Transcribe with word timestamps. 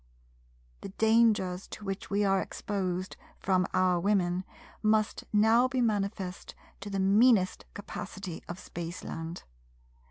The 0.81 0.89
dangers 0.89 1.67
to 1.67 1.85
which 1.85 2.09
we 2.09 2.25
are 2.25 2.41
exposed 2.41 3.17
from 3.37 3.67
our 3.71 3.99
Women 3.99 4.45
must 4.81 5.25
now 5.31 5.67
be 5.67 5.79
manifest 5.79 6.55
to 6.79 6.89
the 6.89 6.99
meanest 6.99 7.65
capacity 7.75 8.41
of 8.47 8.57
Spaceland. 8.57 9.43